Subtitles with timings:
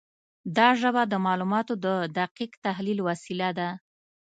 [0.57, 1.87] دا ژبه د معلوماتو د
[2.19, 3.69] دقیق تحلیل وسیله ده.